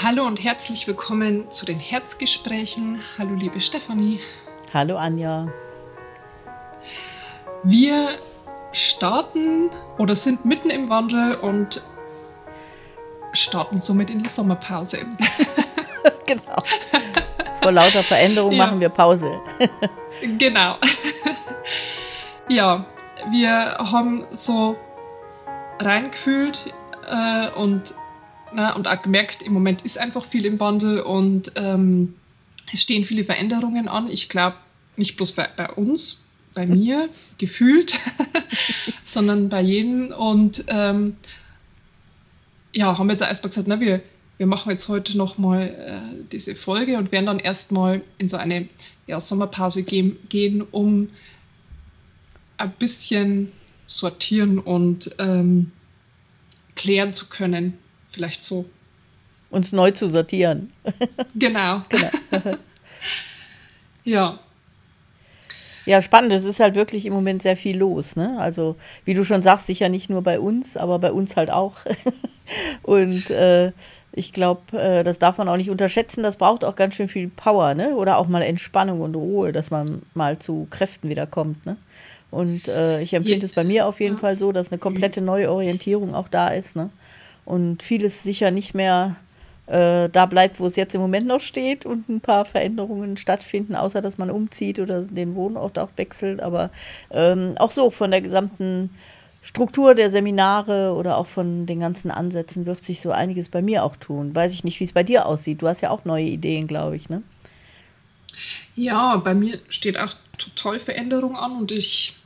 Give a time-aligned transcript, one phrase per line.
[0.00, 3.00] Hallo und herzlich willkommen zu den Herzgesprächen.
[3.18, 4.20] Hallo liebe Stefanie.
[4.72, 5.48] Hallo Anja.
[7.62, 8.18] Wir
[8.72, 11.82] starten oder sind mitten im Wandel und
[13.34, 14.98] starten somit in die Sommerpause.
[16.26, 16.56] genau.
[17.60, 18.64] Vor lauter Veränderung ja.
[18.66, 19.40] machen wir Pause.
[20.38, 20.78] genau.
[22.48, 22.86] ja,
[23.30, 24.74] wir haben so
[25.78, 26.72] reingefühlt
[27.06, 27.94] äh, und,
[28.54, 32.14] na, und auch gemerkt, im Moment ist einfach viel im Wandel und ähm,
[32.72, 34.08] es stehen viele Veränderungen an.
[34.08, 34.56] Ich glaube,
[34.96, 36.20] nicht bloß bei, uns,
[36.54, 37.98] bei mir gefühlt,
[39.04, 40.12] sondern bei jedem.
[40.12, 41.16] Und ähm,
[42.72, 44.00] ja, haben wir jetzt erstmal gesagt, na, wir,
[44.38, 48.68] wir machen jetzt heute nochmal äh, diese Folge und werden dann erstmal in so eine
[49.06, 51.10] ja, Sommerpause gehen, gehen, um
[52.56, 53.52] ein bisschen
[53.86, 55.72] sortieren und ähm,
[56.74, 57.78] klären zu können.
[58.12, 58.66] Vielleicht so.
[59.50, 60.72] Uns neu zu sortieren.
[61.34, 61.82] Genau.
[61.88, 62.10] genau.
[64.04, 64.38] ja.
[65.84, 66.32] Ja, spannend.
[66.32, 68.14] Es ist halt wirklich im Moment sehr viel los.
[68.14, 68.36] Ne?
[68.38, 71.78] Also, wie du schon sagst, sicher nicht nur bei uns, aber bei uns halt auch.
[72.82, 73.72] Und äh,
[74.12, 76.22] ich glaube, äh, das darf man auch nicht unterschätzen.
[76.22, 77.96] Das braucht auch ganz schön viel Power, ne?
[77.96, 81.76] Oder auch mal Entspannung und Ruhe, dass man mal zu Kräften wiederkommt, ne?
[82.30, 84.20] Und äh, ich empfinde es bei mir auf jeden ja.
[84.20, 86.90] Fall so, dass eine komplette neue Orientierung auch da ist, ne?
[87.44, 89.16] Und vieles sicher nicht mehr
[89.66, 93.74] äh, da bleibt, wo es jetzt im Moment noch steht und ein paar Veränderungen stattfinden,
[93.74, 96.42] außer dass man umzieht oder den Wohnort auch wechselt.
[96.42, 96.70] Aber
[97.10, 98.90] ähm, auch so von der gesamten
[99.42, 103.82] Struktur der Seminare oder auch von den ganzen Ansätzen wird sich so einiges bei mir
[103.84, 104.34] auch tun.
[104.34, 105.62] Weiß ich nicht, wie es bei dir aussieht.
[105.62, 107.22] Du hast ja auch neue Ideen, glaube ich, ne?
[108.76, 112.16] Ja, bei mir steht auch total Veränderung an und ich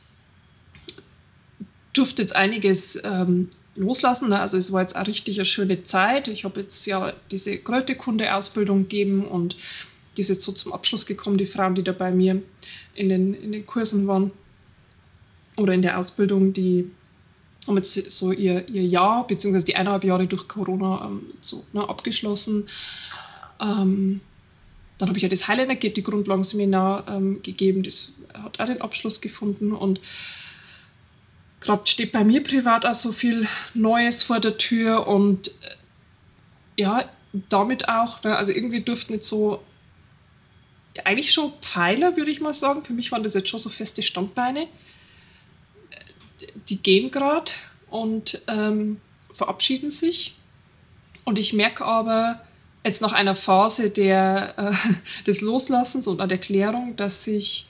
[1.92, 4.30] durfte jetzt einiges ähm, loslassen.
[4.30, 4.40] Ne?
[4.40, 6.28] Also es war jetzt auch richtig eine schöne Zeit.
[6.28, 9.56] Ich habe jetzt ja diese Kräuterkunde-Ausbildung gegeben und
[10.16, 12.42] die ist jetzt so zum Abschluss gekommen, die Frauen, die da bei mir
[12.94, 14.30] in den, in den Kursen waren
[15.56, 16.90] oder in der Ausbildung, die
[17.66, 21.86] haben jetzt so ihr, ihr Jahr, beziehungsweise die eineinhalb Jahre durch Corona ähm, so, ne,
[21.86, 22.68] abgeschlossen.
[23.60, 24.20] Ähm,
[24.98, 29.20] dann habe ich ja das High Energetic Grundlagenseminar ähm, gegeben, das hat auch den Abschluss
[29.20, 30.00] gefunden und
[31.60, 35.52] gerade steht bei mir privat auch so viel Neues vor der Tür und äh,
[36.78, 37.04] ja,
[37.48, 39.62] damit auch, ne, also irgendwie dürften jetzt so,
[41.04, 42.82] eigentlich schon Pfeiler, würde ich mal sagen.
[42.82, 44.66] Für mich waren das jetzt schon so feste Standbeine.
[46.68, 47.52] Die gehen gerade
[47.90, 49.00] und ähm,
[49.34, 50.36] verabschieden sich.
[51.24, 52.40] Und ich merke aber
[52.84, 57.66] jetzt nach einer Phase der, äh, des Loslassens und der Klärung, dass sich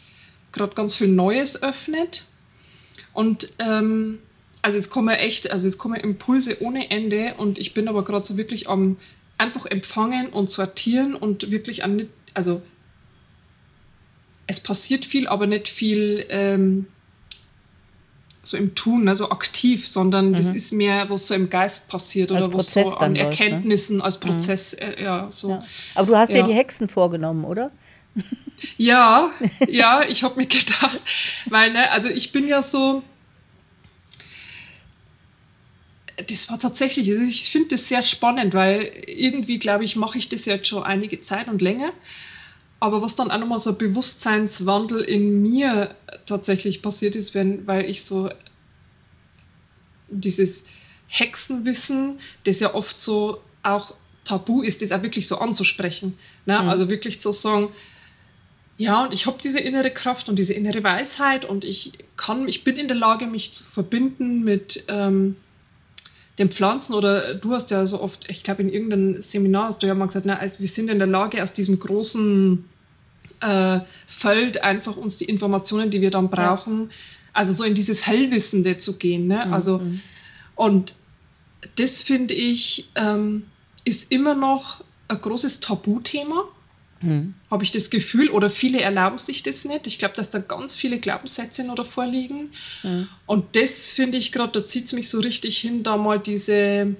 [0.52, 2.26] gerade ganz viel Neues öffnet
[3.16, 4.18] und ähm,
[4.62, 8.26] also es kommen echt, also es kommen Impulse ohne Ende und ich bin aber gerade
[8.26, 8.98] so wirklich am
[9.38, 12.62] einfach empfangen und sortieren und wirklich an also
[14.46, 16.86] es passiert viel, aber nicht viel ähm,
[18.42, 20.36] so im Tun, also aktiv, sondern mhm.
[20.36, 23.18] das ist mehr, was so im Geist passiert als oder was so an läuft, ne?
[23.20, 24.04] Erkenntnissen ne?
[24.04, 24.28] als mhm.
[24.28, 24.86] Prozess, mhm.
[24.86, 25.50] äh, ja, so.
[25.50, 25.64] Ja.
[25.94, 26.42] Aber du hast ja.
[26.42, 27.72] dir die Hexen vorgenommen, oder?
[28.78, 29.30] Ja,
[29.68, 31.00] ja, ich habe mir gedacht,
[31.46, 33.02] weil, ne, also ich bin ja so,
[36.28, 40.28] das war tatsächlich, also ich finde das sehr spannend, weil irgendwie, glaube ich, mache ich
[40.28, 41.92] das jetzt schon einige Zeit und länger.
[42.80, 45.94] Aber was dann auch nochmal so ein Bewusstseinswandel in mir
[46.26, 48.30] tatsächlich passiert ist, wenn, weil ich so
[50.08, 50.66] dieses
[51.08, 53.94] Hexenwissen, das ja oft so auch
[54.24, 56.18] tabu ist, das auch wirklich so anzusprechen.
[56.44, 56.60] Ne?
[56.60, 56.68] Mhm.
[56.68, 57.68] Also wirklich zu sagen,
[58.78, 62.62] ja, und ich habe diese innere Kraft und diese innere Weisheit und ich kann, ich
[62.62, 65.36] bin in der Lage, mich zu verbinden mit ähm,
[66.38, 69.86] den Pflanzen oder du hast ja so oft, ich glaube in irgendeinem Seminar hast du
[69.86, 72.64] ja mal gesagt, na, also wir sind in der Lage, aus diesem großen
[73.40, 76.94] äh, Feld einfach uns die Informationen, die wir dann brauchen, ja.
[77.32, 79.26] also so in dieses Hellwissende zu gehen.
[79.26, 79.44] Ne?
[79.46, 79.52] Mhm.
[79.52, 79.80] Also,
[80.54, 80.94] und
[81.76, 83.44] das finde ich, ähm,
[83.84, 86.44] ist immer noch ein großes Tabuthema.
[87.00, 87.34] Mhm.
[87.50, 89.86] Habe ich das Gefühl, oder viele erlauben sich das nicht.
[89.86, 92.52] Ich glaube, dass da ganz viele Glaubenssätze noch davor liegen.
[92.82, 93.08] Mhm.
[93.26, 96.96] Und das finde ich gerade, da zieht es mich so richtig hin, da mal diese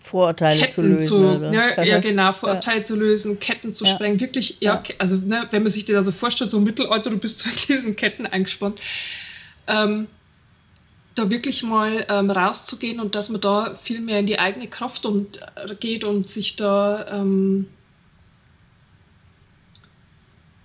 [0.00, 1.08] Vorurteile Ketten zu lösen.
[1.08, 2.84] Zu, ja, ja, genau, Vorurteile ja.
[2.84, 3.94] zu lösen, Ketten zu ja.
[3.94, 4.18] sprengen.
[4.18, 7.40] Wirklich, ja, also ne, wenn man sich das also vorstellt, so im Mittelalter, du bist
[7.40, 8.80] so in diesen Ketten eingespannt.
[9.66, 10.08] Ähm,
[11.14, 15.04] da wirklich mal ähm, rauszugehen und dass man da viel mehr in die eigene Kraft
[15.04, 17.66] und, äh, geht und sich da ähm,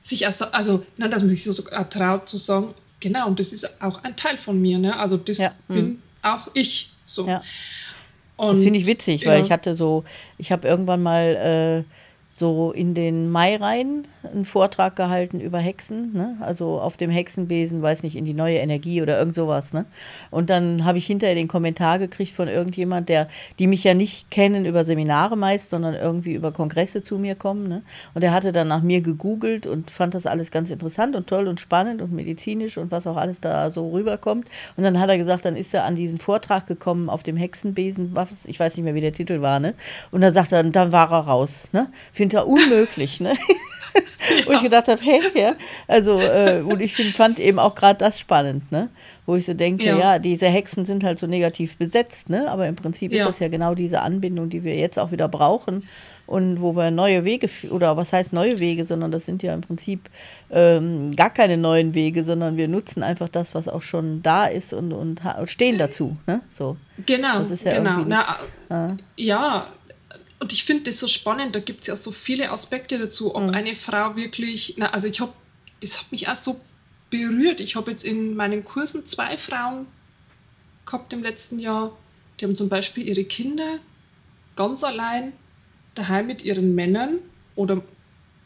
[0.06, 1.54] sich also, also ne, dass man sich so
[1.90, 4.98] traut zu sagen, genau, und das ist auch ein Teil von mir, ne?
[4.98, 5.52] Also das ja.
[5.68, 6.02] bin hm.
[6.22, 6.92] auch ich.
[7.06, 7.28] So.
[7.28, 7.42] Ja.
[8.38, 9.32] Und, das finde ich witzig, ja.
[9.32, 10.04] weil ich hatte so,
[10.38, 12.05] ich habe irgendwann mal äh,
[12.38, 16.36] so in den Mai rein einen Vortrag gehalten über Hexen, ne?
[16.42, 19.72] also auf dem Hexenbesen, weiß nicht, in die neue Energie oder irgend sowas.
[19.72, 19.86] Ne?
[20.32, 24.32] Und dann habe ich hinterher den Kommentar gekriegt von irgendjemand, der, die mich ja nicht
[24.32, 27.70] kennen über Seminare meist, sondern irgendwie über Kongresse zu mir kommen.
[27.70, 27.84] Ne?
[28.14, 31.48] Und der hatte dann nach mir gegoogelt und fand das alles ganz interessant und toll
[31.48, 34.50] und spannend und medizinisch und was auch alles da so rüberkommt.
[34.76, 38.10] Und dann hat er gesagt, dann ist er an diesen Vortrag gekommen auf dem Hexenbesen,
[38.14, 39.74] was, ich weiß nicht mehr, wie der Titel war, ne?
[40.12, 41.88] Und dann sagt er, dann war er raus, ne?
[42.30, 43.34] Finde unmöglich, ne?
[43.34, 43.56] Ja.
[44.48, 45.56] Wo ich gedacht habe, hey, ja.
[45.88, 48.90] Also, äh, und ich find, fand eben auch gerade das spannend, ne?
[49.26, 49.98] Wo ich so denke, ja.
[49.98, 50.20] ja.
[50.20, 52.50] diese Hexen sind halt so negativ besetzt, ne?
[52.50, 53.20] Aber im Prinzip ja.
[53.20, 55.88] ist das ja genau diese Anbindung, die wir jetzt auch wieder brauchen
[56.26, 59.62] und wo wir neue Wege, oder was heißt neue Wege, sondern das sind ja im
[59.62, 60.10] Prinzip
[60.50, 64.74] ähm, gar keine neuen Wege, sondern wir nutzen einfach das, was auch schon da ist
[64.74, 66.42] und, und stehen dazu, ne?
[66.52, 66.78] So.
[67.06, 68.04] Genau, das ist ja genau.
[68.08, 69.68] Na, ja,
[70.40, 73.44] und ich finde das so spannend, da gibt es ja so viele Aspekte dazu, ob
[73.44, 73.50] mhm.
[73.50, 75.34] eine Frau wirklich, na, also ich habe,
[75.82, 76.60] das hat mich auch so
[77.10, 77.60] berührt.
[77.62, 79.88] Ich habe jetzt in meinen Kursen zwei Frauen
[80.86, 81.96] gehabt im letzten Jahr,
[82.40, 83.80] die haben zum Beispiel ihre Kinder
[84.56, 85.34] ganz allein
[85.96, 87.20] daheim mit ihren Männern
[87.56, 87.82] oder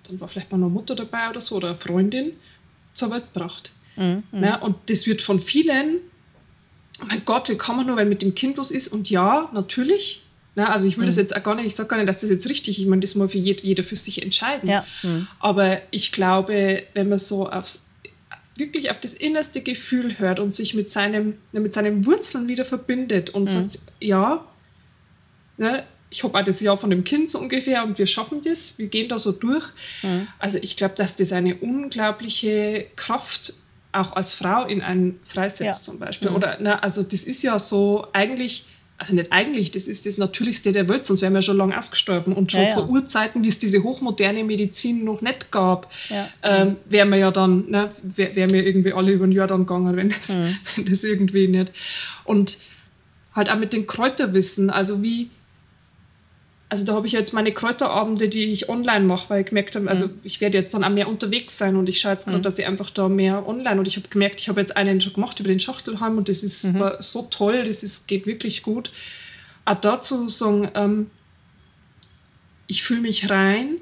[0.04, 2.34] dann war vielleicht mal eine Mutter dabei oder so oder eine Freundin
[2.94, 3.72] zur Welt gebracht.
[3.96, 4.24] Mhm.
[4.32, 6.00] Ja, und das wird von vielen,
[7.08, 8.88] mein Gott, wie kann man nur, wenn mit dem Kind was ist?
[8.90, 10.22] Und ja, natürlich,
[10.60, 11.08] na, also ich will mhm.
[11.08, 12.90] das jetzt auch gar nicht, ich sage gar nicht, dass das jetzt richtig ist, ich
[12.90, 14.68] meine, das muss für jeder, für sich entscheiden.
[14.68, 14.86] Ja.
[15.04, 15.26] Mhm.
[15.40, 17.86] Aber ich glaube, wenn man so aufs,
[18.58, 23.30] wirklich auf das innerste Gefühl hört und sich mit, seinem, mit seinen Wurzeln wieder verbindet
[23.30, 23.48] und mhm.
[23.48, 24.44] sagt, ja,
[25.56, 28.78] ne, ich habe auch das Jahr von dem Kind so ungefähr und wir schaffen das,
[28.78, 29.66] wir gehen da so durch.
[30.02, 30.28] Mhm.
[30.40, 33.54] Also ich glaube, dass das eine unglaubliche Kraft
[33.94, 35.72] auch als Frau in einen freisetzt ja.
[35.72, 36.32] zum Beispiel.
[36.32, 36.36] Mhm.
[36.36, 38.66] Oder, na, also das ist ja so eigentlich
[39.00, 42.34] also nicht eigentlich, das ist das Natürlichste der Welt, sonst wären wir schon lange ausgestorben.
[42.34, 42.74] Und schon ja, ja.
[42.76, 46.28] vor Urzeiten, wie es diese hochmoderne Medizin noch nicht gab, ja.
[46.44, 49.96] ähm, wären wir ja dann, ne, wären wir irgendwie alle über ein Jahr dann gegangen,
[49.96, 50.58] wenn das, mhm.
[50.76, 51.72] wenn das irgendwie nicht.
[52.26, 52.58] Und
[53.34, 55.30] halt auch mit dem Kräuterwissen, also wie,
[56.72, 59.90] also da habe ich jetzt meine Kräuterabende, die ich online mache, weil ich gemerkt habe,
[59.90, 60.20] also mhm.
[60.22, 62.44] ich werde jetzt dann auch mehr unterwegs sein und ich schaue jetzt gerade, mhm.
[62.44, 65.14] dass ich einfach da mehr online und ich habe gemerkt, ich habe jetzt einen schon
[65.14, 66.80] gemacht über den Schachtelheim und das ist mhm.
[66.80, 68.92] war so toll, das ist, geht wirklich gut.
[69.66, 71.10] Auch dazu sagen, ähm,
[72.68, 73.78] ich fühle mich rein,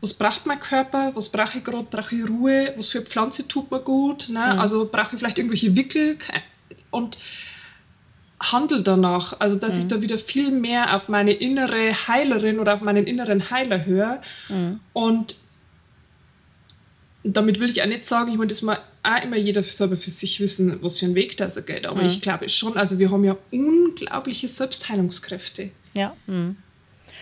[0.00, 3.70] was braucht mein Körper, was brauche ich gerade, brauche ich Ruhe, was für Pflanze tut
[3.70, 4.54] mir gut, ne?
[4.54, 4.58] Mhm.
[4.58, 6.16] also brauche ich vielleicht irgendwelche Wickel
[6.90, 7.18] und
[8.40, 9.38] handle danach.
[9.38, 9.80] Also, dass mhm.
[9.80, 14.20] ich da wieder viel mehr auf meine innere Heilerin oder auf meinen inneren Heiler höre.
[14.48, 14.80] Mhm.
[14.92, 15.36] Und
[17.22, 20.10] damit will ich auch nicht sagen, ich meine, das mal auch immer jeder selber für
[20.10, 21.86] sich wissen, was für ein Weg da so geht.
[21.86, 22.08] Aber mhm.
[22.08, 25.70] ich glaube schon, also wir haben ja unglaubliche Selbstheilungskräfte.
[25.94, 26.16] Ja.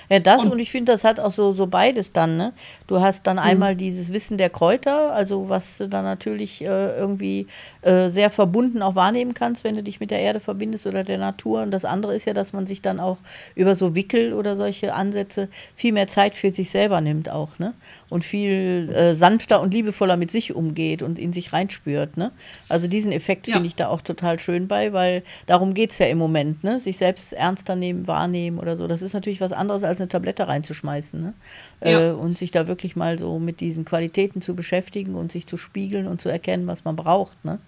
[0.08, 2.36] Ja, das und, und ich finde, das hat auch so, so beides dann.
[2.36, 2.52] Ne?
[2.86, 3.42] Du hast dann mhm.
[3.42, 7.46] einmal dieses Wissen der Kräuter, also was du dann natürlich äh, irgendwie
[7.82, 11.18] äh, sehr verbunden auch wahrnehmen kannst, wenn du dich mit der Erde verbindest oder der
[11.18, 11.62] Natur.
[11.62, 13.18] Und das andere ist ja, dass man sich dann auch
[13.54, 17.58] über so Wickel oder solche Ansätze viel mehr Zeit für sich selber nimmt auch.
[17.58, 17.74] Ne?
[18.08, 22.16] Und viel äh, sanfter und liebevoller mit sich umgeht und in sich reinspürt.
[22.16, 22.30] Ne?
[22.68, 23.54] Also diesen Effekt ja.
[23.54, 26.64] finde ich da auch total schön bei, weil darum geht es ja im Moment.
[26.64, 26.80] Ne?
[26.80, 28.86] Sich selbst ernster nehmen, wahrnehmen oder so.
[28.86, 31.20] Das ist natürlich was anderes als als eine Tablette reinzuschmeißen.
[31.20, 31.34] Ne?
[31.82, 32.10] Ja.
[32.10, 35.56] Äh, und sich da wirklich mal so mit diesen Qualitäten zu beschäftigen und sich zu
[35.56, 37.44] spiegeln und zu erkennen, was man braucht.
[37.44, 37.58] Ne?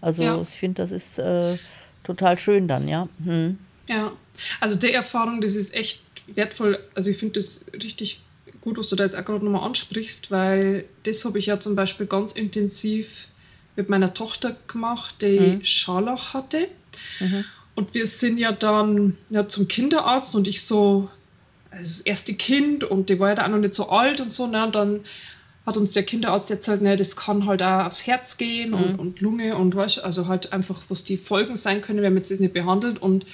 [0.00, 0.40] Also ja.
[0.40, 1.56] ich finde, das ist äh,
[2.04, 3.08] total schön dann, ja.
[3.24, 3.58] Hm.
[3.88, 4.12] Ja,
[4.60, 6.78] also der Erfahrung, das ist echt wertvoll.
[6.94, 8.20] Also ich finde das richtig
[8.60, 11.74] gut, was du da jetzt auch gerade nochmal ansprichst, weil das habe ich ja zum
[11.74, 13.28] Beispiel ganz intensiv
[13.76, 15.64] mit meiner Tochter gemacht, die mhm.
[15.64, 16.68] Scharlach hatte.
[17.20, 17.44] Mhm.
[17.74, 21.08] Und wir sind ja dann ja, zum Kinderarzt und ich so,
[21.78, 24.46] das erste Kind und die war ja da auch noch nicht so alt und so.
[24.46, 24.64] Ne?
[24.64, 25.00] Und dann
[25.68, 28.98] hat uns der Kinderarzt erzählt, ne, das kann halt auch aufs Herz gehen und, mhm.
[28.98, 32.40] und Lunge und was, also halt einfach, was die Folgen sein können, wenn man das
[32.40, 33.00] nicht behandelt.
[33.00, 33.26] Und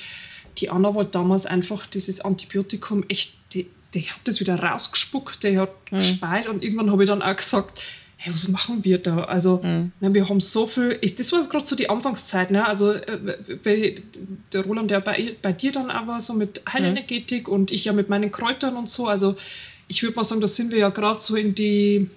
[0.58, 5.58] die Anna wollte damals einfach dieses Antibiotikum echt, die, die hat das wieder rausgespuckt, die
[5.58, 5.98] hat mhm.
[5.98, 7.80] gespeit und irgendwann habe ich dann auch gesagt,
[8.24, 9.24] hey, was machen wir da?
[9.24, 9.92] Also, mhm.
[10.00, 12.66] ne, wir haben so viel, ich, das war gerade so die Anfangszeit, ne?
[12.66, 14.00] also äh,
[14.52, 17.54] der Roland, der bei, bei dir dann war, so mit Heilenergetik mhm.
[17.54, 19.36] und ich ja mit meinen Kräutern und so, also
[19.88, 22.08] ich würde mal sagen, da sind wir ja gerade so in die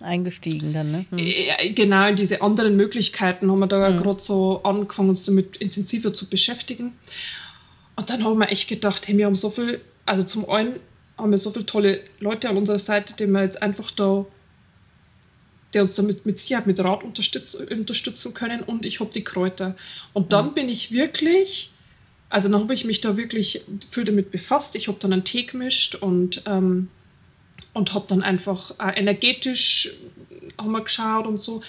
[0.00, 1.06] eingestiegen dann, ne?
[1.10, 1.74] Mhm.
[1.74, 3.98] Genau, in diese anderen Möglichkeiten haben wir da mhm.
[3.98, 6.92] gerade so angefangen, uns damit intensiver zu beschäftigen.
[7.94, 10.80] Und dann haben wir echt gedacht, hey, wir haben so viel, also zum einen
[11.16, 14.26] haben wir so viele tolle Leute an unserer Seite, die wir jetzt einfach da
[15.76, 19.76] der uns damit mit Sicherheit mit Rat unterstützen können und ich habe die Kräuter.
[20.12, 20.54] Und dann mhm.
[20.54, 21.70] bin ich wirklich
[22.28, 24.74] also dann habe ich mich da wirklich viel damit befasst.
[24.74, 26.88] Ich habe dann einen Tee gemischt und, ähm,
[27.72, 29.90] und habe dann einfach äh, energetisch
[30.58, 31.62] haben wir geschaut und so.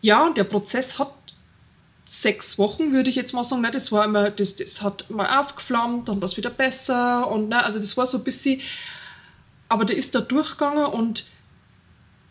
[0.00, 1.12] Ja, und der Prozess hat
[2.04, 3.62] sechs Wochen, würde ich jetzt mal sagen.
[3.62, 7.30] Ne, das war immer, das, das hat mal aufgeflammt, dann war es wieder besser.
[7.30, 8.60] Und ne, also das war so ein bisschen,
[9.68, 11.26] aber der ist da durchgegangen und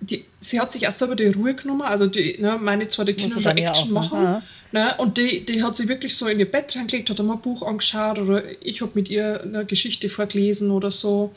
[0.06, 1.82] die, sie hat sich auch selber die Ruhe genommen.
[1.82, 4.24] Also die, ne, meine zwei die Kinder schon Action auch, machen.
[4.24, 4.44] Ja.
[4.72, 7.42] Ne, und die, die hat sich wirklich so in ihr Bett reingelegt, hat einmal ein
[7.42, 11.34] Buch angeschaut oder ich habe mit ihr eine Geschichte vorgelesen oder so.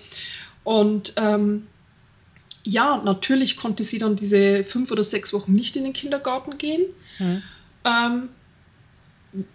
[0.64, 1.66] Und ähm,
[2.64, 6.82] ja, natürlich konnte sie dann diese fünf oder sechs Wochen nicht in den Kindergarten gehen.
[7.18, 7.42] Mhm.
[7.84, 8.28] Ähm,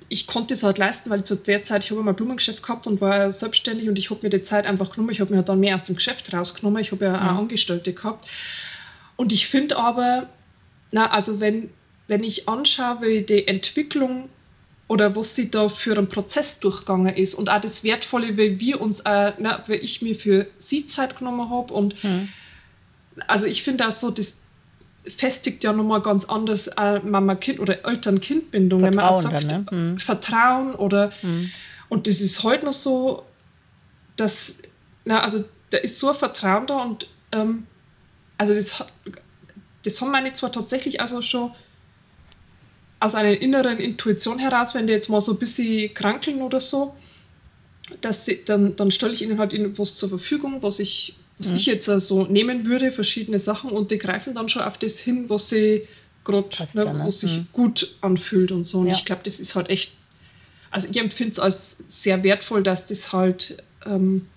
[0.08, 3.02] ich konnte es halt leisten, weil zu der Zeit, ich habe immer Blumengeschäft gehabt und
[3.02, 5.12] war selbstständig und ich habe mir die Zeit einfach genommen.
[5.12, 6.82] Ich habe mir halt dann mehr aus dem Geschäft rausgenommen.
[6.82, 7.30] Ich habe ja mhm.
[7.30, 8.28] auch Angestellte gehabt.
[9.16, 10.30] Und ich finde aber,
[10.92, 11.70] na, also wenn,
[12.08, 14.30] wenn ich anschaue, wie die Entwicklung
[14.88, 18.82] oder was sie da für einen Prozess durchgegangen ist und auch das Wertvolle, wie wir
[18.82, 22.30] uns, äh, na, wie ich mir für sie Zeit genommen habe und mhm
[23.28, 24.38] also ich finde auch so, das
[25.18, 28.82] festigt ja nochmal ganz anders äh, Mama-Kind oder Eltern-Kind-Bindung.
[28.82, 29.66] Wenn man auch sagt, dann, ne?
[29.70, 30.00] hm.
[30.00, 31.52] Vertrauen oder hm.
[31.90, 33.24] und das ist heute noch so,
[34.16, 34.58] dass,
[35.06, 37.68] na, also da ist so ein Vertrauen da und ähm,
[38.44, 38.84] also das,
[39.84, 41.52] das haben meine zwar tatsächlich also schon
[43.00, 46.96] aus einer inneren Intuition heraus, wenn die jetzt mal so ein bisschen krankeln oder so,
[48.02, 51.56] dass sie, dann, dann stelle ich ihnen halt was zur Verfügung, was ich was mhm.
[51.56, 55.30] ich jetzt also nehmen würde, verschiedene Sachen und die greifen dann schon auf das hin,
[55.30, 55.88] was sie
[56.24, 57.02] gerade, ne, ne?
[57.06, 57.48] was sich mhm.
[57.52, 58.80] gut anfühlt und so.
[58.80, 58.94] Und ja.
[58.94, 59.94] ich glaube, das ist halt echt,
[60.70, 64.28] also ich empfinde es als sehr wertvoll, dass das halt, ähm,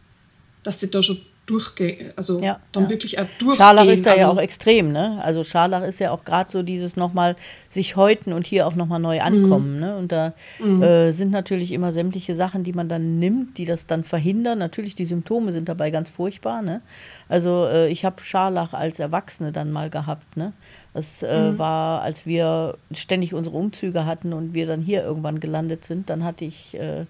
[0.63, 2.91] dass die da schon durchgehen, also ja, dann ja.
[2.91, 3.57] wirklich auch durchgehen.
[3.57, 5.21] Scharlach ist da also, ja auch extrem, ne?
[5.23, 7.37] Also Scharlach ist ja auch gerade so dieses nochmal
[7.69, 9.81] sich häuten und hier auch nochmal neu ankommen, mhm.
[9.81, 9.97] ne?
[9.97, 10.83] Und da mhm.
[10.83, 14.59] äh, sind natürlich immer sämtliche Sachen, die man dann nimmt, die das dann verhindern.
[14.59, 16.81] Natürlich, die Symptome sind dabei ganz furchtbar, ne?
[17.29, 20.53] Also äh, ich habe Scharlach als Erwachsene dann mal gehabt, ne?
[20.95, 21.59] Das äh, mhm.
[21.59, 26.25] war, als wir ständig unsere Umzüge hatten und wir dann hier irgendwann gelandet sind, dann
[26.25, 27.05] hatte ich äh,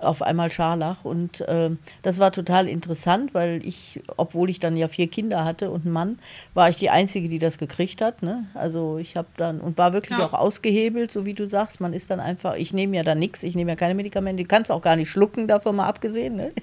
[0.00, 1.04] auf einmal Scharlach.
[1.04, 1.70] Und äh,
[2.02, 5.92] das war total interessant, weil ich, obwohl ich dann ja vier Kinder hatte und einen
[5.92, 6.18] Mann,
[6.54, 8.22] war ich die Einzige, die das gekriegt hat.
[8.22, 8.44] Ne?
[8.54, 10.26] Also ich habe dann und war wirklich ja.
[10.26, 11.80] auch ausgehebelt, so wie du sagst.
[11.80, 14.48] Man ist dann einfach, ich nehme ja da nichts, ich nehme ja keine Medikamente, du
[14.48, 16.36] kannst auch gar nicht schlucken, davon mal abgesehen.
[16.36, 16.52] Ne?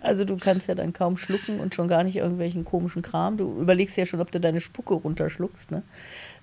[0.00, 3.36] Also du kannst ja dann kaum schlucken und schon gar nicht irgendwelchen komischen Kram.
[3.36, 5.70] Du überlegst ja schon, ob du deine Spucke runterschluckst.
[5.70, 5.82] Ne?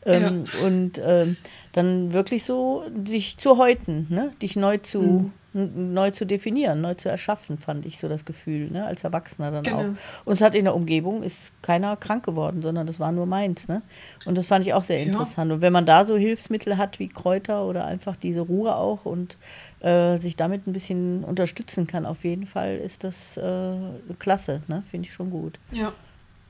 [0.06, 0.68] Ähm, ja.
[0.68, 1.36] Und ähm,
[1.72, 4.32] dann wirklich so sich zu häuten, ne?
[4.44, 5.02] dich neu zu.
[5.02, 8.86] Mhm neu zu definieren, neu zu erschaffen, fand ich so das Gefühl, ne?
[8.86, 9.78] als Erwachsener dann genau.
[9.78, 10.26] auch.
[10.26, 13.70] Und es hat in der Umgebung ist keiner krank geworden, sondern das war nur meins.
[13.70, 13.82] Ne?
[14.26, 15.50] Und das fand ich auch sehr interessant.
[15.50, 15.56] Ja.
[15.56, 19.38] Und wenn man da so Hilfsmittel hat wie Kräuter oder einfach diese Ruhe auch und
[19.80, 23.76] äh, sich damit ein bisschen unterstützen kann, auf jeden Fall ist das äh,
[24.20, 24.84] klasse, ne?
[24.92, 25.58] finde ich schon gut.
[25.72, 25.94] Ja.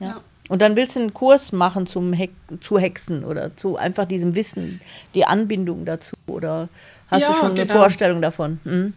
[0.00, 0.06] ja.
[0.06, 0.20] ja.
[0.48, 4.34] Und dann willst du einen Kurs machen zum Hex zu Hexen oder zu einfach diesem
[4.34, 4.80] Wissen,
[5.14, 6.68] die Anbindung dazu oder
[7.08, 7.72] Hast ja, du schon genau.
[7.72, 8.58] eine Vorstellung davon?
[8.64, 8.92] Mhm.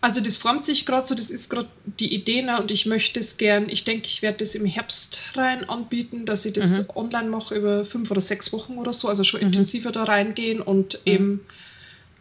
[0.00, 2.60] Also das formt sich gerade so, das ist gerade die Idee ne?
[2.60, 6.44] und ich möchte es gern, ich denke, ich werde das im Herbst rein anbieten, dass
[6.44, 6.86] ich das mhm.
[6.94, 9.46] online mache über fünf oder sechs Wochen oder so, also schon mhm.
[9.48, 11.12] intensiver da reingehen und mhm.
[11.12, 11.40] eben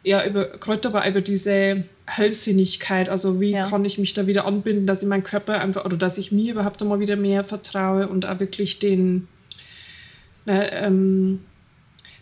[0.03, 3.69] ja über Kräuter, aber über diese Hellsinnigkeit, also wie ja.
[3.69, 6.53] kann ich mich da wieder anbinden, dass ich meinen Körper einfach oder dass ich mir
[6.53, 9.27] überhaupt einmal wieder mehr vertraue und auch wirklich den,
[10.45, 11.41] ne, ähm,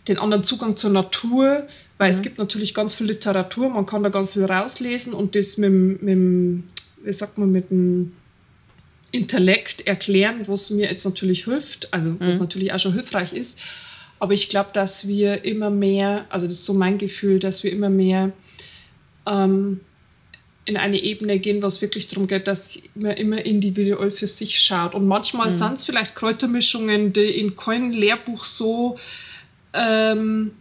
[0.08, 1.66] den anderen Zugang zur Natur,
[1.98, 2.16] weil mhm.
[2.16, 6.02] es gibt natürlich ganz viel Literatur, man kann da ganz viel rauslesen und das mit,
[6.02, 6.64] mit
[7.04, 8.12] wie sagt man, mit dem
[9.12, 12.16] Intellekt erklären, was mir jetzt natürlich hilft, also mhm.
[12.20, 13.60] was natürlich auch schon hilfreich ist.
[14.18, 17.72] Aber ich glaube, dass wir immer mehr, also das ist so mein Gefühl, dass wir
[17.72, 18.32] immer mehr
[19.26, 19.80] ähm,
[20.64, 24.94] in eine Ebene gehen, was wirklich darum geht, dass man immer individuell für sich schaut.
[24.94, 25.58] Und manchmal mhm.
[25.58, 28.98] sind es vielleicht Kräutermischungen, die in keinem Lehrbuch so
[29.74, 30.52] ähm,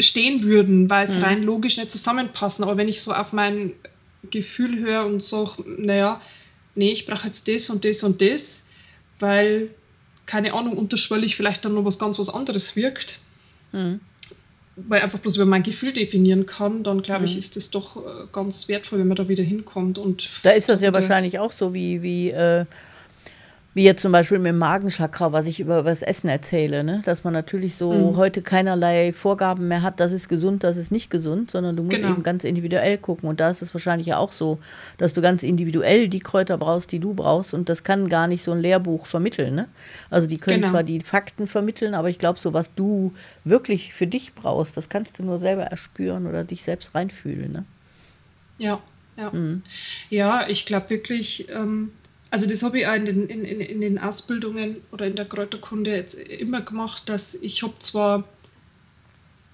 [0.00, 1.24] stehen würden, weil es mhm.
[1.24, 2.64] rein logisch nicht zusammenpassen.
[2.64, 3.72] Aber wenn ich so auf mein
[4.30, 6.20] Gefühl höre und so, naja,
[6.74, 8.66] nee, ich brauche jetzt das und das und das,
[9.18, 9.70] weil,
[10.26, 13.20] keine Ahnung, unterschwellig vielleicht dann noch was ganz was anderes wirkt,
[13.72, 14.00] mhm.
[14.76, 17.38] weil einfach bloß über mein Gefühl definieren kann, dann glaube ich, mhm.
[17.38, 19.98] ist das doch äh, ganz wertvoll, wenn man da wieder hinkommt.
[19.98, 22.64] Und da ist das ja wahrscheinlich auch so wie, wie äh
[23.72, 27.02] wie jetzt zum Beispiel mit dem Magenchakra, was ich über das Essen erzähle, ne?
[27.04, 28.16] dass man natürlich so mhm.
[28.16, 31.98] heute keinerlei Vorgaben mehr hat, das ist gesund, das ist nicht gesund, sondern du musst
[31.98, 32.10] genau.
[32.10, 33.28] eben ganz individuell gucken.
[33.28, 34.58] Und da ist es wahrscheinlich ja auch so,
[34.98, 37.54] dass du ganz individuell die Kräuter brauchst, die du brauchst.
[37.54, 39.54] Und das kann gar nicht so ein Lehrbuch vermitteln.
[39.54, 39.68] Ne?
[40.10, 40.72] Also die können genau.
[40.72, 43.12] zwar die Fakten vermitteln, aber ich glaube, so was du
[43.44, 47.52] wirklich für dich brauchst, das kannst du nur selber erspüren oder dich selbst reinfühlen.
[47.52, 47.64] Ne?
[48.58, 48.80] Ja,
[49.16, 49.30] ja.
[49.30, 49.62] Mhm.
[50.08, 51.92] Ja, ich glaube wirklich, ähm,
[52.30, 55.24] also das habe ich auch in den, in, in, in den Ausbildungen oder in der
[55.24, 58.24] Kräuterkunde jetzt immer gemacht, dass ich habe zwar,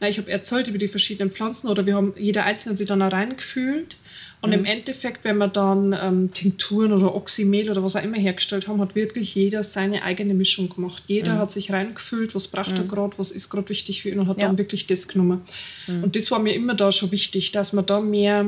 [0.00, 3.02] na, ich habe erzählt über die verschiedenen Pflanzen oder wir haben jeder einzelne sich dann
[3.02, 3.96] auch reingefühlt
[4.42, 4.58] und mhm.
[4.58, 8.80] im Endeffekt, wenn wir dann ähm, Tinkturen oder Oxymel oder was auch immer hergestellt haben,
[8.80, 11.02] hat wirklich jeder seine eigene Mischung gemacht.
[11.06, 11.38] Jeder mhm.
[11.38, 12.76] hat sich reingefühlt, was braucht mhm.
[12.76, 14.46] er gerade, was ist gerade wichtig für ihn und hat ja.
[14.46, 15.40] dann wirklich das genommen.
[15.86, 16.04] Mhm.
[16.04, 18.46] Und das war mir immer da schon wichtig, dass man da mehr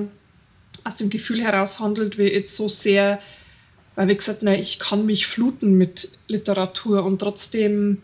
[0.85, 3.19] aus dem Gefühl heraus handelt, wie jetzt so sehr,
[3.99, 8.01] weil wie gesagt, na, ich kann mich fluten mit Literatur und trotzdem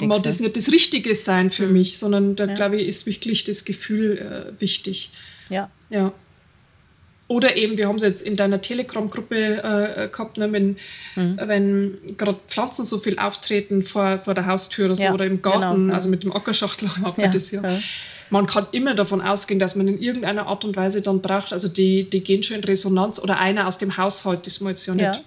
[0.00, 1.74] mag das nicht das Richtige sein für mhm.
[1.74, 2.54] mich, sondern da ja.
[2.54, 5.10] glaube ich, ist wirklich das Gefühl äh, wichtig.
[5.50, 5.70] Ja.
[5.90, 6.14] Ja.
[7.28, 10.78] Oder eben, wir haben es jetzt in deiner Telegram-Gruppe äh, gehabt, ne, wenn,
[11.14, 11.40] mhm.
[11.44, 15.42] wenn gerade Pflanzen so viel auftreten vor, vor der Haustür oder so ja, oder im
[15.42, 15.94] Garten, genau, ja.
[15.94, 17.60] also mit dem Ackerschachtel haben wir das ja.
[18.30, 18.32] Ja.
[18.32, 21.68] Man kann immer davon ausgehen, dass man in irgendeiner Art und Weise dann braucht, also
[21.68, 24.94] die, die gehen schon in Resonanz oder einer aus dem Haushalt, das muss jetzt ja
[24.94, 25.24] nicht.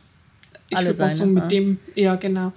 [0.70, 2.54] Ich würde mal mit dem, ja genau.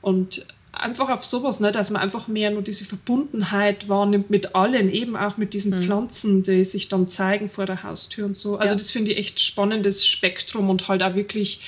[0.00, 4.90] Und einfach auf sowas, ne, dass man einfach mehr nur diese Verbundenheit wahrnimmt mit allen,
[4.90, 5.82] eben auch mit diesen mhm.
[5.82, 8.56] Pflanzen, die sich dann zeigen vor der Haustür und so.
[8.56, 8.78] Also ja.
[8.78, 11.60] das finde ich echt spannendes Spektrum und halt auch wirklich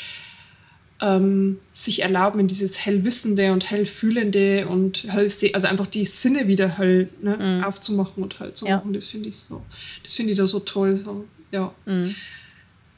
[1.01, 6.69] ähm, sich erlauben, in dieses hellwissende und hellfühlende und hell also einfach die Sinne wieder
[6.69, 7.65] hell ne, mhm.
[7.65, 8.77] aufzumachen und hell zu ja.
[8.77, 8.93] machen.
[8.93, 9.63] Das finde ich so,
[10.03, 11.01] das finde ich da so toll.
[11.05, 11.73] So, ja.
[11.87, 12.15] Mhm.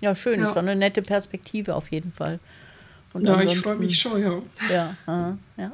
[0.00, 0.46] Ja, schön, ja.
[0.46, 2.40] ist doch eine nette Perspektive auf jeden Fall.
[3.12, 4.42] Und ja, ich freue mich schon, ja.
[4.70, 5.72] Ja, aha, ja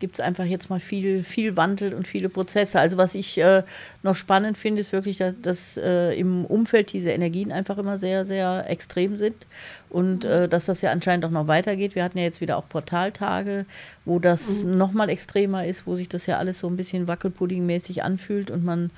[0.00, 2.80] gibt es einfach jetzt mal viel, viel Wandel und viele Prozesse.
[2.80, 3.62] Also was ich äh,
[4.02, 8.24] noch spannend finde, ist wirklich, dass, dass äh, im Umfeld diese Energien einfach immer sehr,
[8.24, 9.46] sehr extrem sind
[9.90, 11.94] und äh, dass das ja anscheinend auch noch weitergeht.
[11.94, 13.66] Wir hatten ja jetzt wieder auch Portaltage,
[14.04, 14.78] wo das mhm.
[14.78, 18.64] noch mal extremer ist, wo sich das ja alles so ein bisschen wackelpuddingmäßig anfühlt und
[18.64, 18.90] man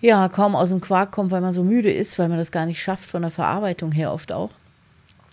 [0.00, 2.66] ja kaum aus dem Quark kommt, weil man so müde ist, weil man das gar
[2.66, 4.50] nicht schafft von der Verarbeitung her oft auch.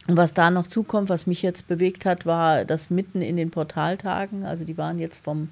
[0.08, 3.52] Und was da noch zukommt, was mich jetzt bewegt hat, war das mitten in den
[3.52, 4.45] Portaltagen.
[4.45, 5.49] Also die waren jetzt vom,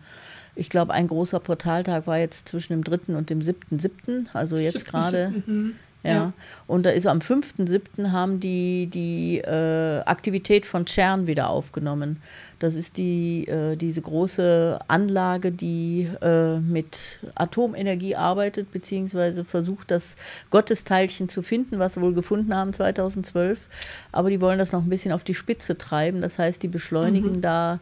[0.56, 3.15] ich glaube, ein großer Portaltag war jetzt zwischen dem 3.
[3.15, 4.28] und dem 7.7.
[4.34, 5.34] Also jetzt gerade.
[5.45, 5.76] Mhm.
[6.03, 6.12] Ja.
[6.12, 6.33] ja.
[6.65, 8.12] Und da ist am 5.7.
[8.12, 12.21] haben die die äh, Aktivität von CERN wieder aufgenommen.
[12.59, 20.15] Das ist die, äh, diese große Anlage, die äh, mit Atomenergie arbeitet, beziehungsweise versucht, das
[20.51, 23.67] Gottesteilchen zu finden, was sie wohl gefunden haben 2012.
[24.12, 26.21] Aber die wollen das noch ein bisschen auf die Spitze treiben.
[26.21, 27.41] Das heißt, die beschleunigen mhm.
[27.41, 27.79] da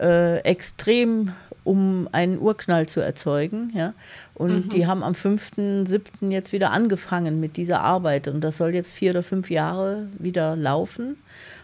[0.00, 1.32] äh, extrem
[1.62, 3.72] um einen Urknall zu erzeugen.
[3.74, 3.92] Ja?
[4.34, 4.68] Und mhm.
[4.70, 6.30] die haben am 5.7.
[6.30, 8.28] jetzt wieder angefangen mit dieser Arbeit.
[8.28, 11.16] Und das soll jetzt vier oder fünf Jahre wieder laufen.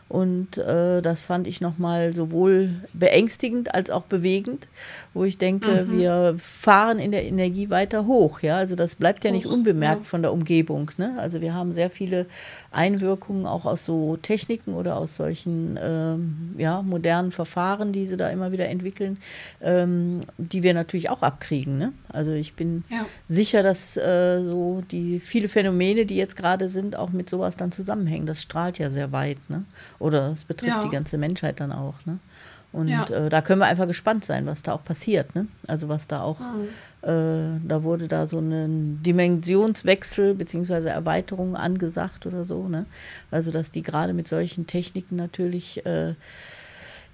[0.08, 4.68] Und äh, das fand ich nochmal sowohl beängstigend als auch bewegend,
[5.14, 5.98] wo ich denke, mhm.
[5.98, 8.40] wir fahren in der Energie weiter hoch.
[8.40, 8.56] Ja?
[8.56, 10.08] Also das bleibt ja nicht unbemerkt ja.
[10.08, 10.92] von der Umgebung.
[10.96, 11.16] Ne?
[11.18, 12.26] Also wir haben sehr viele
[12.70, 18.30] Einwirkungen auch aus so Techniken oder aus solchen ähm, ja, modernen Verfahren, die sie da
[18.30, 19.18] immer wieder entwickeln,
[19.60, 21.78] ähm, die wir natürlich auch abkriegen.
[21.78, 21.92] Ne?
[22.12, 23.06] Also ich bin ja.
[23.26, 27.72] sicher, dass äh, so die viele Phänomene, die jetzt gerade sind, auch mit sowas dann
[27.72, 28.26] zusammenhängen.
[28.26, 29.38] Das strahlt ja sehr weit.
[29.48, 29.64] Ne?
[29.98, 30.82] Oder es betrifft ja.
[30.82, 31.94] die ganze Menschheit dann auch.
[32.04, 32.18] Ne?
[32.72, 33.04] Und ja.
[33.04, 35.34] äh, da können wir einfach gespannt sein, was da auch passiert.
[35.34, 35.46] Ne?
[35.66, 36.68] Also was da auch, mhm.
[37.08, 40.88] äh, da wurde da so ein Dimensionswechsel bzw.
[40.88, 42.68] Erweiterung angesagt oder so.
[42.68, 42.86] Ne?
[43.30, 46.14] Also dass die gerade mit solchen Techniken natürlich äh,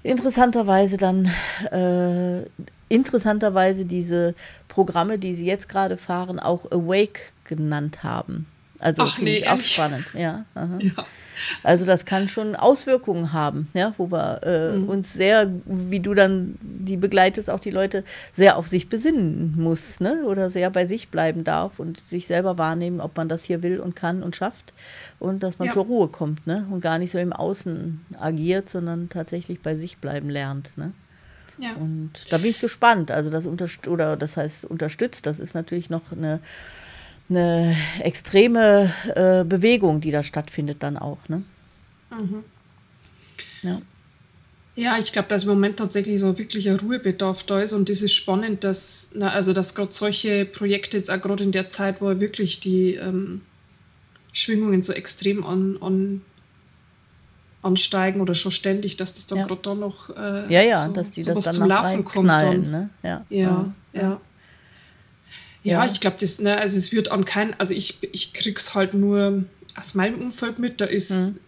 [0.03, 1.31] interessanterweise dann
[1.71, 2.43] äh,
[2.89, 4.35] interessanterweise diese
[4.69, 8.47] Programme, die sie jetzt gerade fahren, auch Awake genannt haben.
[8.83, 10.07] Also finde nee, ich auch spannend.
[10.15, 10.69] Ja, ja,
[11.63, 14.89] Also das kann schon Auswirkungen haben, ja, wo wir äh, mhm.
[14.89, 20.01] uns sehr, wie du dann die begleitest, auch die Leute sehr auf sich besinnen muss,
[20.01, 20.25] ne?
[20.27, 23.81] Oder sehr bei sich bleiben darf und sich selber wahrnehmen, ob man das hier will
[23.81, 24.73] und kann und schafft
[25.19, 25.75] und dass man ja.
[25.75, 26.67] zur Ruhe kommt, ne?
[26.71, 30.93] Und gar nicht so im Außen agiert, sondern tatsächlich bei sich bleiben lernt, ne?
[31.59, 31.75] Ja.
[31.75, 33.11] Und da bin ich gespannt.
[33.11, 36.41] Also das unterstützt oder das heißt unterstützt, das ist natürlich noch eine
[37.29, 41.29] eine extreme äh, Bewegung, die da stattfindet dann auch.
[41.29, 41.43] Ne?
[42.11, 42.45] Mhm.
[43.63, 43.81] Ja.
[44.75, 48.01] Ja, ich glaube, dass im Moment tatsächlich so wirklich ein Ruhebedarf da ist und das
[48.01, 52.01] ist spannend, dass, na, also dass gerade solche Projekte jetzt auch gerade in der Zeit,
[52.01, 53.43] wo wirklich die ähm,
[54.33, 56.23] Schwingungen so extrem an, an,
[57.61, 59.47] ansteigen oder schon ständig, dass das dann ja.
[59.47, 62.29] gerade da noch äh, ja, ja, so, dass die das dann zum Laufen kommt.
[62.31, 62.71] Dann.
[62.71, 62.91] Ne?
[63.03, 63.27] Ja.
[63.29, 64.01] Ja, ja.
[64.01, 64.21] ja.
[65.65, 68.95] Ja, ich glaube, das, ne, also es wird an kein, also ich, ich krieg's halt
[68.95, 69.45] nur
[69.77, 71.39] aus meinem Umfeld mit, da ist mhm.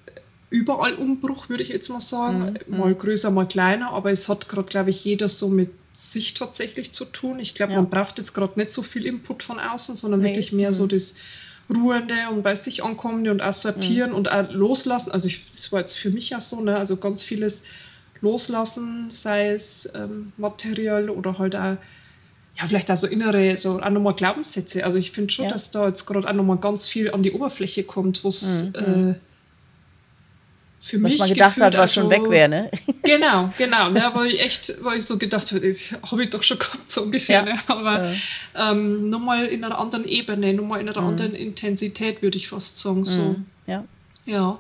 [0.51, 2.59] überall Umbruch, würde ich jetzt mal sagen.
[2.67, 2.79] Mhm.
[2.79, 6.93] Mal größer, mal kleiner, aber es hat gerade, glaube ich, jeder so mit sich tatsächlich
[6.93, 7.39] zu tun.
[7.39, 7.81] Ich glaube, ja.
[7.81, 10.29] man braucht jetzt gerade nicht so viel Input von außen, sondern nee.
[10.29, 10.75] wirklich mehr mhm.
[10.75, 11.15] so das
[11.73, 14.17] Ruhende und bei sich ankommende und auch sortieren mhm.
[14.17, 15.13] und auch loslassen.
[15.13, 16.77] Also ich, das war jetzt für mich ja so, ne?
[16.77, 17.63] also ganz vieles
[18.21, 21.77] loslassen, sei es ähm, materiell oder halt auch,
[22.57, 24.85] ja, vielleicht auch so innere, so auch nochmal Glaubenssätze.
[24.85, 25.51] Also ich finde schon, ja.
[25.51, 28.73] dass da jetzt gerade auch nochmal ganz viel an die Oberfläche kommt, was mhm.
[28.75, 29.15] äh, mhm
[30.85, 31.13] für was mich.
[31.15, 32.71] Was man gedacht hat, was also, schon weg wäre, ne?
[33.03, 33.91] Genau, genau.
[33.91, 36.91] Ne, weil ich echt, weil ich so gedacht habe, das habe ich doch schon gehabt,
[36.91, 37.41] so ungefähr.
[37.41, 37.55] Ja.
[37.55, 37.61] Ne?
[37.67, 38.71] Aber ja.
[38.71, 41.09] ähm, nochmal in einer anderen Ebene, nochmal in einer mhm.
[41.09, 43.05] anderen Intensität, würde ich fast sagen.
[43.07, 43.21] So.
[43.21, 43.47] Mhm.
[43.67, 43.85] Ja.
[44.27, 44.59] Ja.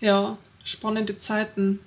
[0.00, 1.80] Ja, spannende Zeiten.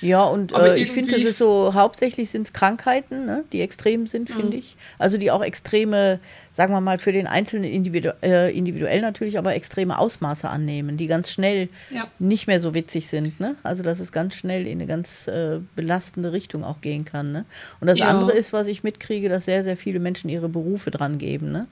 [0.00, 4.06] Ja, und äh, ich finde, es ist so, hauptsächlich sind es Krankheiten, ne, die extrem
[4.06, 4.34] sind, mhm.
[4.34, 4.76] finde ich.
[4.98, 6.20] Also die auch extreme,
[6.52, 11.06] sagen wir mal, für den Einzelnen individu äh, individuell natürlich, aber extreme Ausmaße annehmen, die
[11.06, 12.06] ganz schnell ja.
[12.18, 13.38] nicht mehr so witzig sind.
[13.40, 13.56] Ne?
[13.62, 17.32] Also dass es ganz schnell in eine ganz äh, belastende Richtung auch gehen kann.
[17.32, 17.44] Ne?
[17.80, 18.08] Und das ja.
[18.08, 21.52] andere ist, was ich mitkriege, dass sehr, sehr viele Menschen ihre Berufe dran geben.
[21.52, 21.66] Ne?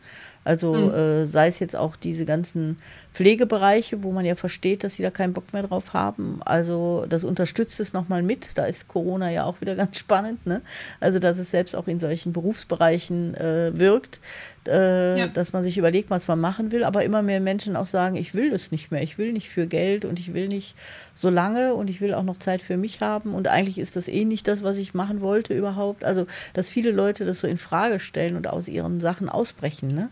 [0.45, 0.95] Also mhm.
[0.95, 2.79] äh, sei es jetzt auch diese ganzen
[3.13, 6.41] Pflegebereiche, wo man ja versteht, dass sie da keinen Bock mehr drauf haben.
[6.45, 8.51] Also das unterstützt es nochmal mit.
[8.55, 10.47] Da ist Corona ja auch wieder ganz spannend.
[10.47, 10.63] Ne?
[11.01, 14.21] Also dass es selbst auch in solchen Berufsbereichen äh, wirkt,
[14.69, 15.27] äh, ja.
[15.27, 16.85] dass man sich überlegt, was man machen will.
[16.85, 19.03] Aber immer mehr Menschen auch sagen, ich will das nicht mehr.
[19.03, 20.77] Ich will nicht für Geld und ich will nicht
[21.17, 23.35] so lange und ich will auch noch Zeit für mich haben.
[23.35, 26.05] Und eigentlich ist das eh nicht das, was ich machen wollte überhaupt.
[26.05, 29.89] Also dass viele Leute das so in Frage stellen und aus ihren Sachen ausbrechen.
[29.89, 30.11] Ne?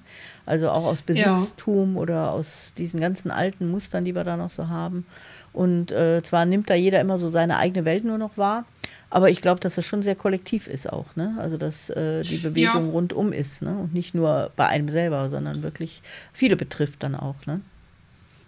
[0.49, 2.01] Also auch aus Besitztum ja.
[2.01, 5.05] oder aus diesen ganzen alten Mustern, die wir da noch so haben.
[5.53, 8.65] Und äh, zwar nimmt da jeder immer so seine eigene Welt nur noch wahr,
[9.11, 11.17] aber ich glaube, dass das schon sehr kollektiv ist auch.
[11.17, 11.37] Ne?
[11.39, 12.93] Also dass äh, die Bewegung ja.
[12.93, 13.77] rundum ist ne?
[13.77, 16.01] und nicht nur bei einem selber, sondern wirklich
[16.33, 17.45] viele betrifft dann auch.
[17.45, 17.61] Ne?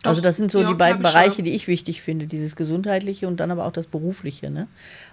[0.03, 3.39] Also das sind so ja, die beiden Bereiche, die ich wichtig finde, dieses gesundheitliche und
[3.39, 4.51] dann aber auch das berufliche.
[4.51, 4.67] Ne?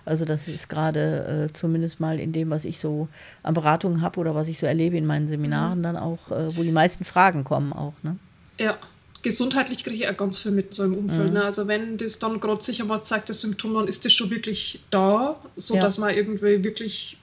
[0.05, 3.09] Also das ist gerade äh, zumindest mal in dem, was ich so
[3.43, 5.83] an Beratungen habe oder was ich so erlebe in meinen Seminaren mhm.
[5.83, 7.95] dann auch, äh, wo die meisten Fragen kommen auch.
[8.01, 8.15] Ne?
[8.59, 8.77] Ja,
[9.23, 11.27] gesundheitlich kriege ich auch ganz viel mit so im Umfeld.
[11.27, 11.33] Mhm.
[11.33, 11.43] Ne?
[11.43, 14.79] Also wenn das dann gerade sich einmal zeigt, das Symptom, dann ist das schon wirklich
[14.89, 16.01] da, sodass ja.
[16.01, 17.16] man irgendwie wirklich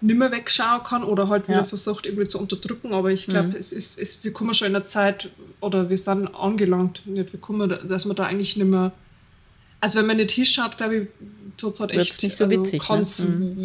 [0.00, 1.64] nimmer wegschauen kann oder halt wieder ja.
[1.64, 2.92] versucht irgendwie zu unterdrücken.
[2.92, 3.56] Aber ich glaube, mhm.
[3.58, 5.30] es ist, es, wir kommen schon in einer Zeit
[5.60, 8.92] oder wir sind angelangt, nicht, wir kommen, dass man da eigentlich nicht mehr.
[9.80, 11.08] Also wenn man nicht hinschaut, glaube ich,
[11.56, 13.28] tut es halt echt, nicht so also witzig, kann es ne?
[13.28, 13.62] mhm.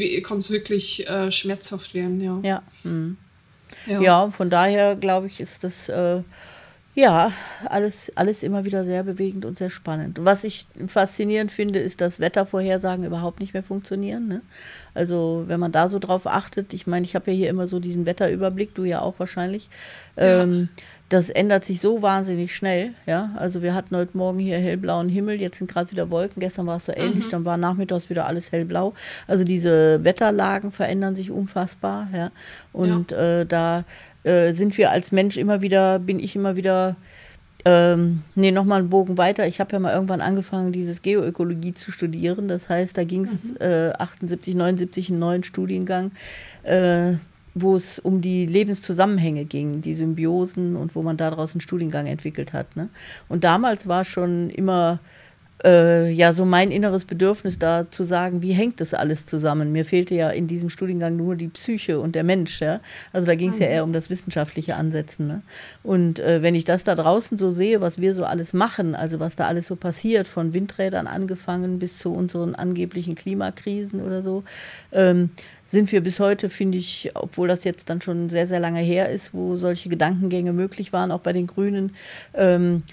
[0.49, 2.21] wirklich äh, schmerzhaft werden.
[2.21, 2.63] Ja, ja.
[2.83, 3.17] Mhm.
[3.85, 4.01] ja.
[4.01, 6.21] ja von daher glaube ich, ist das äh,
[6.93, 7.31] ja,
[7.65, 10.19] alles, alles immer wieder sehr bewegend und sehr spannend.
[10.21, 14.27] was ich faszinierend finde, ist, dass Wettervorhersagen überhaupt nicht mehr funktionieren.
[14.27, 14.41] Ne?
[14.93, 17.79] Also wenn man da so drauf achtet, ich meine, ich habe ja hier immer so
[17.79, 19.69] diesen Wetterüberblick, du ja auch wahrscheinlich.
[20.17, 20.43] Ja.
[20.43, 20.69] Ähm,
[21.11, 22.93] das ändert sich so wahnsinnig schnell.
[23.05, 26.39] Ja, also wir hatten heute Morgen hier hellblauen Himmel, jetzt sind gerade wieder Wolken.
[26.39, 27.29] Gestern war es so ähnlich, mhm.
[27.31, 28.93] dann war nachmittags wieder alles hellblau.
[29.27, 32.07] Also diese Wetterlagen verändern sich unfassbar.
[32.15, 32.31] Ja,
[32.71, 33.41] und ja.
[33.41, 33.83] Äh, da
[34.23, 36.95] äh, sind wir als Mensch immer wieder, bin ich immer wieder,
[37.65, 39.47] ähm, nee, nochmal einen Bogen weiter.
[39.47, 42.47] Ich habe ja mal irgendwann angefangen, dieses Geoökologie zu studieren.
[42.47, 43.57] Das heißt, da ging es mhm.
[43.59, 46.11] äh, 78, 79 einen neuen Studiengang,
[46.63, 47.13] äh,
[47.53, 52.53] wo es um die Lebenszusammenhänge ging, die Symbiosen und wo man daraus einen Studiengang entwickelt
[52.53, 52.75] hat.
[52.75, 52.89] Ne?
[53.27, 54.99] Und damals war schon immer
[55.63, 59.71] äh, ja so mein inneres Bedürfnis da zu sagen, wie hängt das alles zusammen?
[59.71, 62.61] Mir fehlte ja in diesem Studiengang nur die Psyche und der Mensch.
[62.61, 62.79] Ja?
[63.13, 63.61] Also da ging es mhm.
[63.61, 65.27] ja eher um das wissenschaftliche Ansetzen.
[65.27, 65.41] Ne?
[65.83, 69.19] Und äh, wenn ich das da draußen so sehe, was wir so alles machen, also
[69.19, 74.43] was da alles so passiert, von Windrädern angefangen bis zu unseren angeblichen Klimakrisen oder so,
[74.91, 75.29] ähm,
[75.71, 79.09] sind wir bis heute, finde ich, obwohl das jetzt dann schon sehr, sehr lange her
[79.09, 81.95] ist, wo solche Gedankengänge möglich waren, auch bei den Grünen,
[82.33, 82.83] ähm,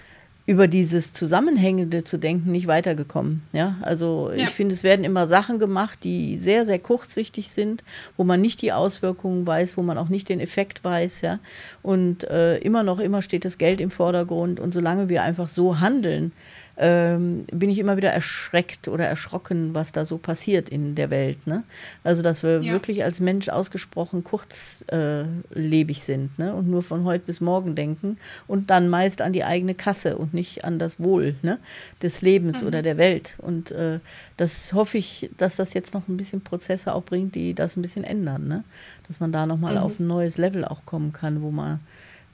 [0.49, 3.43] über dieses Zusammenhängende zu denken nicht weitergekommen.
[3.53, 4.45] Ja, also ja.
[4.45, 7.85] ich finde, es werden immer Sachen gemacht, die sehr, sehr kurzsichtig sind,
[8.17, 11.21] wo man nicht die Auswirkungen weiß, wo man auch nicht den Effekt weiß.
[11.21, 11.39] Ja,
[11.83, 14.59] und äh, immer noch, immer steht das Geld im Vordergrund.
[14.59, 16.33] Und solange wir einfach so handeln,
[16.81, 21.47] ähm, bin ich immer wieder erschreckt oder erschrocken, was da so passiert in der Welt.
[21.47, 21.64] Ne?
[22.05, 22.73] Also, dass wir ja.
[22.73, 26.55] wirklich als Mensch ausgesprochen kurzlebig äh, sind ne?
[26.55, 30.35] und nur von heute bis morgen denken und dann meist an die eigene Kasse und
[30.35, 31.59] nicht an das Wohl ne?
[32.01, 32.69] des Lebens mhm.
[32.69, 33.35] oder der Welt.
[33.38, 33.99] Und äh,
[34.37, 37.83] das hoffe ich, dass das jetzt noch ein bisschen Prozesse auch bringt, die das ein
[37.83, 38.47] bisschen ändern.
[38.47, 38.62] Ne?
[39.09, 39.81] Dass man da nochmal mhm.
[39.81, 41.81] auf ein neues Level auch kommen kann, wo man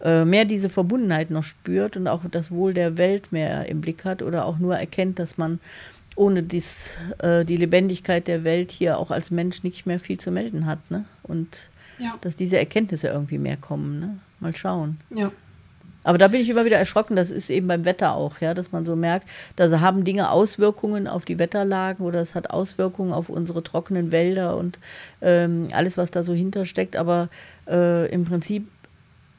[0.05, 4.23] mehr diese Verbundenheit noch spürt und auch das Wohl der Welt mehr im Blick hat
[4.23, 5.61] oder auch nur erkennt, dass man
[6.17, 10.31] ohne dies, äh, die Lebendigkeit der Welt hier auch als Mensch nicht mehr viel zu
[10.31, 10.91] melden hat.
[10.91, 11.05] Ne?
[11.23, 12.15] Und ja.
[12.21, 14.01] dass diese Erkenntnisse irgendwie mehr kommen.
[14.01, 14.19] Ne?
[14.41, 15.01] Mal schauen.
[15.11, 15.33] Ja.
[16.05, 18.73] Aber da bin ich immer wieder erschrocken, das ist eben beim Wetter auch, ja, dass
[18.73, 23.31] man so merkt, da haben Dinge Auswirkungen auf die Wetterlagen oder es hat Auswirkungen auf
[23.31, 24.79] unsere trockenen Wälder und
[25.23, 26.95] ähm, alles, was da so hintersteckt.
[26.95, 27.31] Aber
[27.67, 28.69] äh, im Prinzip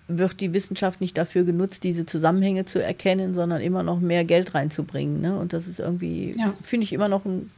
[0.07, 4.53] wird die Wissenschaft nicht dafür genutzt, diese Zusammenhänge zu erkennen, sondern immer noch mehr Geld
[4.53, 5.21] reinzubringen.
[5.21, 5.37] Ne?
[5.37, 6.53] Und das ist irgendwie, ja.
[6.61, 7.49] finde ich, immer noch ein,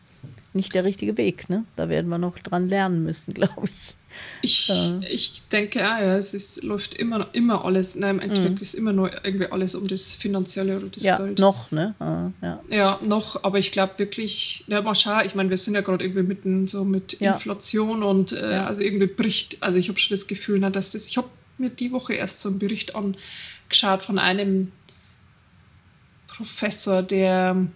[0.54, 1.50] nicht der richtige Weg.
[1.50, 1.66] Ne?
[1.76, 3.96] Da werden wir noch dran lernen müssen, glaube ich.
[4.42, 5.06] Ich, äh.
[5.14, 8.64] ich denke auch, ja, es ist, läuft immer, immer alles, nein, im Endeffekt mm.
[8.64, 11.38] ist immer nur irgendwie alles um das Finanzielle oder das ja, Geld.
[11.38, 11.94] noch, ne?
[12.00, 12.60] Uh, ja.
[12.70, 16.04] ja, noch, aber ich glaube wirklich, ja, mal schauen, ich meine, wir sind ja gerade
[16.04, 17.34] irgendwie mitten so mit ja.
[17.34, 18.66] Inflation und äh, ja.
[18.66, 21.70] also irgendwie bricht, also ich habe schon das Gefühl, na, dass das, ich habe mir
[21.70, 24.72] die Woche erst so einen Bericht angeschaut von einem
[26.28, 27.68] Professor, der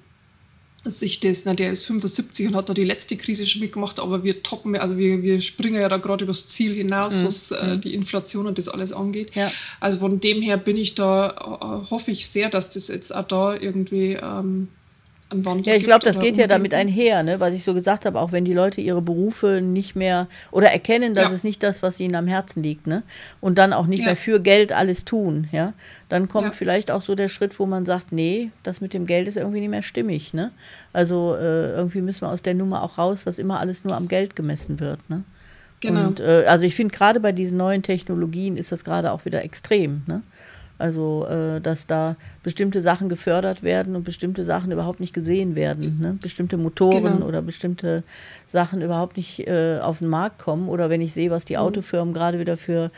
[0.83, 4.23] sich das, na, der ist 75 und hat da die letzte Krise schon mitgemacht, aber
[4.23, 7.25] wir toppen, also wir, wir springen ja da gerade übers Ziel hinaus, mhm.
[7.25, 7.81] was äh, mhm.
[7.81, 9.35] die Inflation und das alles angeht.
[9.35, 9.51] Ja.
[9.79, 13.27] Also von dem her bin ich da, äh, hoffe ich sehr, dass das jetzt auch
[13.27, 14.69] da irgendwie ähm,
[15.63, 17.39] Ja, ich glaube, das geht ja damit einher, ne?
[17.39, 21.13] was ich so gesagt habe, auch wenn die Leute ihre Berufe nicht mehr oder erkennen,
[21.13, 21.35] dass ja.
[21.35, 23.03] es nicht das, was ihnen am Herzen liegt, ne?
[23.39, 24.07] und dann auch nicht ja.
[24.07, 25.73] mehr für Geld alles tun, ja,
[26.09, 26.51] dann kommt ja.
[26.51, 29.61] vielleicht auch so der Schritt, wo man sagt, nee, das mit dem Geld ist irgendwie
[29.61, 30.33] nicht mehr stimmig.
[30.33, 30.51] Ne?
[30.93, 34.07] Also äh, irgendwie müssen wir aus der Nummer auch raus, dass immer alles nur am
[34.07, 34.99] Geld gemessen wird.
[35.09, 35.23] Ne?
[35.81, 36.07] Genau.
[36.07, 39.43] Und äh, also ich finde gerade bei diesen neuen Technologien ist das gerade auch wieder
[39.43, 40.03] extrem.
[40.05, 40.21] Ne?
[40.81, 45.99] Also, äh, dass da bestimmte Sachen gefördert werden und bestimmte Sachen überhaupt nicht gesehen werden.
[46.01, 46.17] Ne?
[46.21, 47.25] Bestimmte Motoren genau.
[47.25, 48.03] oder bestimmte
[48.47, 50.67] Sachen überhaupt nicht äh, auf den Markt kommen.
[50.67, 51.61] Oder wenn ich sehe, was die mhm.
[51.61, 52.91] Autofirmen gerade wieder für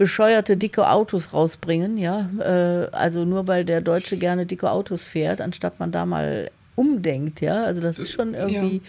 [0.00, 5.42] bescheuerte dicke Autos rausbringen, ja, äh, also nur weil der Deutsche gerne dicke Autos fährt,
[5.42, 8.82] anstatt man da mal umdenkt, ja, also das ist schon irgendwie, ja.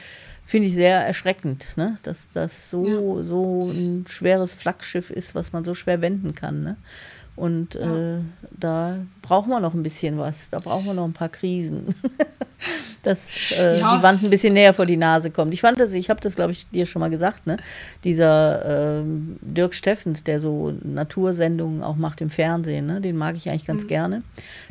[0.46, 3.24] finde ich sehr erschreckend, ne, dass das so, ja.
[3.26, 6.78] so ein schweres Flaggschiff ist, was man so schwer wenden kann, ne.
[7.36, 8.18] Und ja.
[8.18, 8.20] äh,
[8.52, 10.50] da brauchen wir noch ein bisschen was.
[10.50, 11.96] Da brauchen wir noch ein paar Krisen.
[13.04, 13.98] dass äh, ja.
[13.98, 15.54] die Wand ein bisschen näher vor die Nase kommt.
[15.54, 17.58] Ich fand das, ich habe das, glaube ich, dir schon mal gesagt, ne?
[18.04, 19.04] Dieser äh,
[19.42, 23.02] Dirk Steffens, der so Natursendungen auch macht im Fernsehen, ne?
[23.02, 23.88] Den mag ich eigentlich ganz mhm.
[23.88, 24.24] gerne,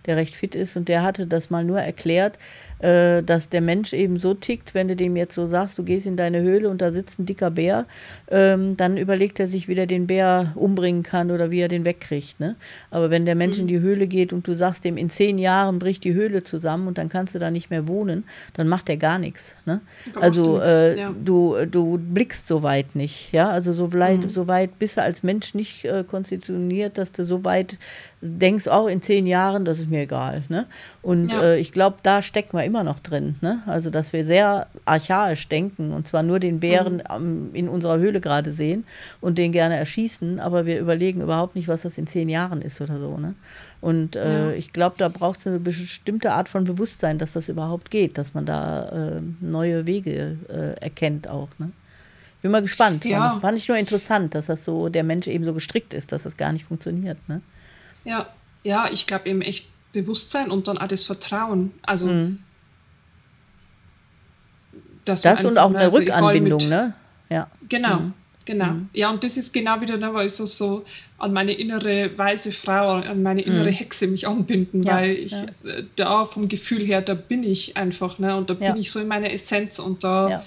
[0.06, 0.76] der recht fit ist.
[0.76, 2.38] Und der hatte das mal nur erklärt,
[2.80, 6.06] äh, dass der Mensch eben so tickt, wenn du dem jetzt so sagst, du gehst
[6.06, 7.86] in deine Höhle und da sitzt ein dicker Bär,
[8.30, 11.84] ähm, dann überlegt er sich, wie er den Bär umbringen kann oder wie er den
[11.84, 12.40] wegkriegt.
[12.40, 12.56] Ne?
[12.90, 13.62] Aber wenn der Mensch mhm.
[13.62, 16.88] in die Höhle geht und du sagst dem, in zehn Jahren bricht die Höhle zusammen
[16.88, 19.54] und dann kannst du da nicht mehr wohnen, dann macht er gar nichts.
[19.66, 19.80] Ne?
[20.18, 21.14] Also äh, ja.
[21.24, 23.32] du, du blickst so weit nicht.
[23.32, 23.50] Ja?
[23.50, 24.30] Also so weit, mhm.
[24.30, 27.76] so weit bist du als Mensch nicht äh, konstituiert, dass du so weit
[28.22, 30.42] denkst, auch in zehn Jahren, das ist mir egal.
[30.48, 30.66] Ne?
[31.00, 31.42] Und ja.
[31.42, 33.36] äh, ich glaube, da stecken wir immer noch drin.
[33.40, 33.62] Ne?
[33.66, 37.06] Also, dass wir sehr archaisch denken und zwar nur den Bären mhm.
[37.06, 38.84] am, in unserer Höhle gerade sehen
[39.20, 42.80] und den gerne erschießen, aber wir überlegen überhaupt nicht, was das in zehn Jahren ist
[42.80, 43.16] oder so.
[43.16, 43.34] Ne?
[43.80, 44.52] Und äh, ja.
[44.52, 48.34] ich glaube, da braucht es eine bestimmte Art von Bewusstsein, dass das überhaupt geht, dass
[48.34, 51.48] man da äh, neue Wege äh, erkennt auch.
[51.58, 51.72] Ne?
[52.42, 53.04] Bin mal gespannt.
[53.04, 53.30] Ja.
[53.30, 56.24] Das fand ich nur interessant, dass das so der Mensch eben so gestrickt ist, dass
[56.24, 57.16] das gar nicht funktioniert.
[57.28, 57.40] Ne?
[58.04, 58.26] Ja,
[58.62, 61.72] ja, ich glaube eben echt Bewusstsein und dann auch das Vertrauen.
[61.82, 62.38] Also mhm.
[65.04, 66.94] das und auch eine also Rückanbindung, ne?
[67.28, 67.48] Ja.
[67.68, 68.12] Genau, mhm.
[68.44, 68.66] genau.
[68.66, 68.88] Mhm.
[68.92, 70.84] Ja, und das ist genau wieder, ne, weil ich so, so
[71.18, 73.74] an meine innere weise Frau, an meine innere mhm.
[73.74, 75.44] Hexe mich anbinden, ja, weil ich ja.
[75.64, 78.36] Äh, da vom Gefühl her, da bin ich einfach, ne?
[78.36, 78.76] Und da bin ja.
[78.76, 80.44] ich so in meiner Essenz und da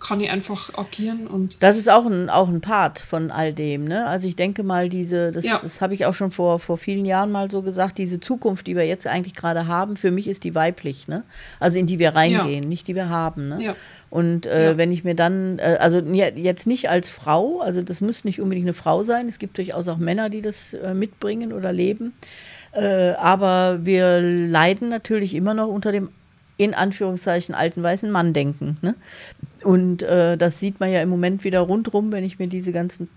[0.00, 1.62] kann ich einfach agieren und.
[1.62, 4.06] Das ist auch ein, auch ein Part von all dem, ne?
[4.06, 5.58] Also ich denke mal, diese, das, ja.
[5.60, 8.76] das habe ich auch schon vor, vor vielen Jahren mal so gesagt, diese Zukunft, die
[8.76, 11.24] wir jetzt eigentlich gerade haben, für mich ist die weiblich, ne?
[11.58, 12.68] Also in die wir reingehen, ja.
[12.68, 13.62] nicht die wir haben, ne?
[13.62, 13.76] Ja.
[14.10, 18.24] Und äh, wenn ich mir dann, äh, also jetzt nicht als Frau, also das muss
[18.24, 21.72] nicht unbedingt eine Frau sein, es gibt durchaus auch Männer, die das äh, mitbringen oder
[21.72, 22.14] leben.
[22.72, 26.10] Äh, aber wir leiden natürlich immer noch unter dem
[26.58, 28.76] in Anführungszeichen alten weißen Mann denken.
[28.82, 28.94] Ne?
[29.64, 33.08] Und äh, das sieht man ja im Moment wieder rundrum, wenn ich mir diese ganzen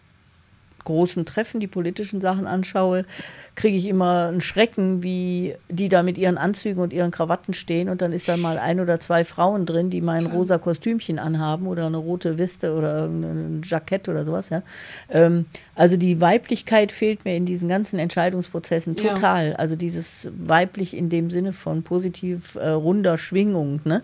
[0.85, 3.05] großen Treffen, die politischen Sachen anschaue,
[3.55, 7.89] kriege ich immer einen Schrecken, wie die da mit ihren Anzügen und ihren Krawatten stehen
[7.89, 11.19] und dann ist da mal ein oder zwei Frauen drin, die mal ein rosa Kostümchen
[11.19, 14.49] anhaben oder eine rote Weste oder irgendein Jackett oder sowas.
[14.49, 14.63] Ja.
[15.09, 19.49] Ähm, also die Weiblichkeit fehlt mir in diesen ganzen Entscheidungsprozessen total.
[19.49, 19.55] Ja.
[19.55, 23.81] Also dieses weiblich in dem Sinne von positiv äh, runder Schwingung.
[23.83, 24.03] Ne?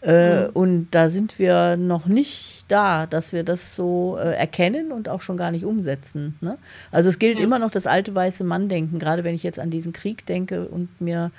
[0.00, 0.50] Äh, mhm.
[0.54, 5.20] Und da sind wir noch nicht da, dass wir das so äh, erkennen und auch
[5.20, 6.36] schon gar nicht umsetzen.
[6.40, 6.56] Ne?
[6.90, 7.44] Also es gilt ja.
[7.44, 10.88] immer noch das alte weiße Mann-Denken, gerade wenn ich jetzt an diesen Krieg denke und
[11.00, 11.30] mir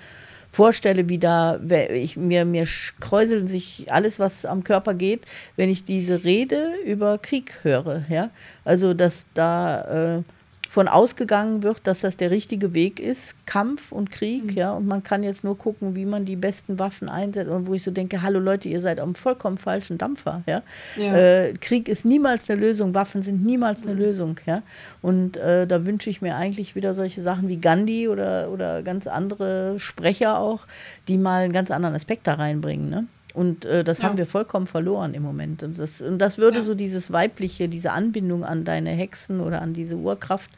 [0.51, 1.59] vorstelle, wie da,
[1.91, 2.65] ich, mir, mir
[2.99, 5.21] kräuseln sich alles, was am Körper geht,
[5.55, 8.03] wenn ich diese Rede über Krieg höre.
[8.09, 8.31] Ja?
[8.65, 10.23] Also, dass da äh,
[10.69, 14.49] von ausgegangen wird, dass das der richtige Weg ist, Kampf und Krieg, mhm.
[14.51, 17.73] ja, und man kann jetzt nur gucken, wie man die besten Waffen einsetzt und wo
[17.73, 20.61] ich so denke, hallo Leute, ihr seid am vollkommen falschen Dampfer, ja.
[20.95, 21.17] ja.
[21.17, 23.99] Äh, Krieg ist niemals eine Lösung, Waffen sind niemals eine mhm.
[23.99, 24.61] Lösung, ja.
[25.01, 29.07] Und äh, da wünsche ich mir eigentlich wieder solche Sachen wie Gandhi oder, oder ganz
[29.07, 30.67] andere Sprecher auch,
[31.07, 33.07] die mal einen ganz anderen Aspekt da reinbringen, ne?
[33.33, 34.05] Und äh, das ja.
[34.05, 35.63] haben wir vollkommen verloren im Moment.
[35.63, 36.63] Und das, und das würde ja.
[36.63, 40.49] so dieses Weibliche, diese Anbindung an deine Hexen oder an diese Urkraft,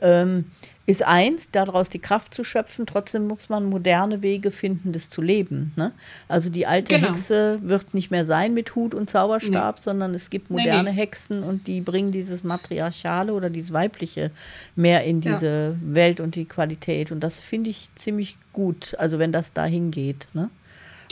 [0.00, 0.46] ähm,
[0.86, 2.84] ist eins, daraus die Kraft zu schöpfen.
[2.86, 5.72] Trotzdem muss man moderne Wege finden, das zu leben.
[5.76, 5.92] Ne?
[6.28, 7.08] Also die alte genau.
[7.08, 9.82] Hexe wird nicht mehr sein mit Hut und Zauberstab, nee.
[9.82, 11.00] sondern es gibt moderne nee, nee.
[11.00, 14.30] Hexen und die bringen dieses Matriarchale oder dieses Weibliche
[14.76, 15.94] mehr in diese ja.
[15.94, 17.12] Welt und die Qualität.
[17.12, 20.26] Und das finde ich ziemlich gut, also wenn das dahin geht.
[20.34, 20.50] Ne?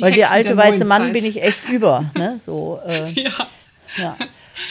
[0.00, 1.12] Weil der alte der weiße Mann Zeit.
[1.12, 2.11] bin ich echt über.
[2.14, 2.38] Ne?
[2.44, 3.46] So, äh, ja.
[3.96, 4.16] ja.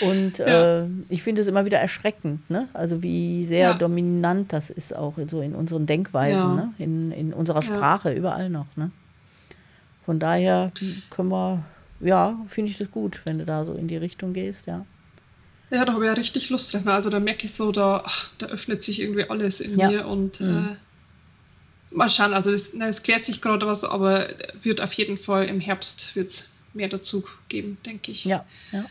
[0.01, 0.83] Und ja.
[0.83, 2.67] äh, ich finde es immer wieder erschreckend, ne?
[2.73, 3.73] Also wie sehr ja.
[3.73, 6.73] dominant das ist auch in, so in unseren Denkweisen, ne?
[6.77, 8.67] in, in unserer Sprache, überall noch.
[8.75, 8.91] Ne?
[10.05, 10.71] Von daher
[11.09, 11.63] können wir,
[11.99, 14.85] ja, finde ich das gut, wenn du da so in die Richtung gehst, ja.
[15.71, 16.85] Ja, da habe ich ja richtig Lust drauf.
[16.85, 20.41] Also da merke ich so, da, ach, da öffnet sich irgendwie alles in mir und
[20.41, 20.71] mhm.
[20.73, 20.75] äh,
[21.91, 24.29] mal schauen, also es, es klärt sich gerade was, aber
[24.61, 28.25] wird auf jeden Fall im Herbst wird's mehr dazu geben, denke ich.
[28.25, 28.85] Ja, ja.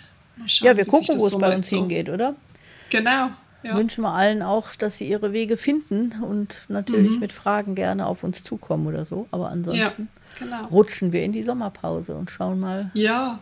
[0.46, 2.34] Schauen, ja wir gucken, wo es so bei uns so hingeht, oder?
[2.90, 3.30] Genau.
[3.62, 3.76] Ja.
[3.76, 7.18] Wünschen wir allen auch, dass sie ihre Wege finden und natürlich mhm.
[7.18, 9.28] mit Fragen gerne auf uns zukommen oder so.
[9.32, 10.08] Aber ansonsten
[10.38, 10.66] ja, genau.
[10.68, 13.38] rutschen wir in die Sommerpause und schauen mal, ja.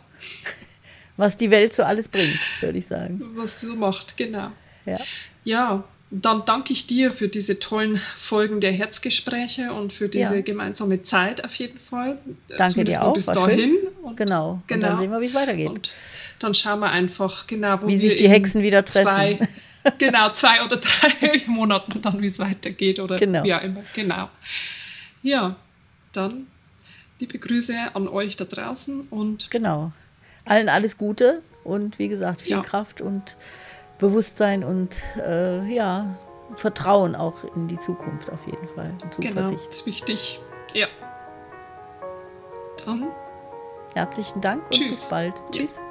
[1.16, 3.22] was die Welt so alles bringt, würde ich sagen.
[3.36, 4.50] Was du macht, genau.
[4.86, 4.98] Ja.
[5.44, 10.40] Ja, dann danke ich dir für diese tollen Folgen der Herzgespräche und für diese ja.
[10.40, 12.18] gemeinsame Zeit auf jeden Fall.
[12.48, 13.12] Danke Zumindest dir auch.
[13.12, 13.76] Bis dahin.
[14.02, 14.62] Und, genau.
[14.66, 14.74] genau.
[14.74, 15.68] Und dann sehen wir, wie es weitergeht.
[15.68, 15.90] Und
[16.38, 19.06] dann schauen wir einfach genau, wo wie sich die Hexen wieder treffen.
[19.06, 19.38] Zwei,
[19.98, 23.44] genau, zwei oder drei Monaten dann, wie es weitergeht oder genau.
[23.44, 23.82] wie auch immer.
[23.94, 24.30] Genau.
[25.22, 25.56] Ja,
[26.14, 26.46] dann
[27.18, 29.92] liebe Grüße an euch da draußen und genau.
[30.44, 32.62] Allen alles Gute und wie gesagt viel ja.
[32.62, 33.36] Kraft und
[33.98, 36.16] Bewusstsein und äh, ja,
[36.54, 38.94] Vertrauen auch in die Zukunft auf jeden Fall.
[39.02, 40.40] Und genau, ist wichtig.
[40.72, 40.86] Ja.
[42.84, 43.08] Dann.
[43.94, 44.88] Herzlichen Dank und Tschüss.
[44.88, 45.34] bis bald.
[45.36, 45.50] Ja.
[45.50, 45.82] Tschüss.